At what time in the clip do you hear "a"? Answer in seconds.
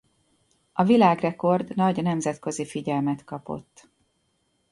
0.73-0.83